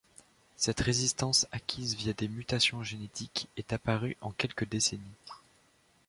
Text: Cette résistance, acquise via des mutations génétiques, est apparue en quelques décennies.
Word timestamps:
Cette 0.55 0.79
résistance, 0.79 1.45
acquise 1.51 1.95
via 1.95 2.13
des 2.13 2.27
mutations 2.27 2.81
génétiques, 2.81 3.47
est 3.55 3.71
apparue 3.71 4.17
en 4.21 4.31
quelques 4.31 4.67
décennies. 4.67 5.05